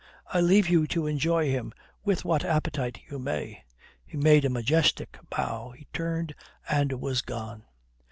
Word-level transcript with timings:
I 0.33 0.41
leave 0.41 0.67
you 0.67 0.87
to 0.87 1.05
enjoy 1.05 1.51
him 1.51 1.73
with 2.03 2.25
what 2.25 2.43
appetite 2.43 2.97
you 3.11 3.19
may." 3.19 3.63
He 4.03 4.17
made 4.17 4.45
a 4.45 4.49
majestic 4.49 5.19
bow, 5.29 5.73
he 5.77 5.85
turned 5.93 6.33
and 6.67 6.93
was 6.93 7.21
gone. 7.21 7.65